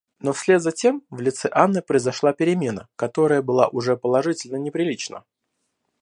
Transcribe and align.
Но 0.19 0.33
вслед 0.33 0.63
затем 0.63 1.03
в 1.11 1.21
лице 1.21 1.47
Анны 1.53 1.83
произошла 1.83 2.33
перемена, 2.33 2.87
которая 2.95 3.43
была 3.43 3.67
уже 3.67 3.95
положительно 3.95 4.55
неприлична. 4.55 5.25